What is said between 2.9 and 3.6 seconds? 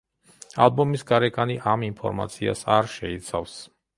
შეიცავს.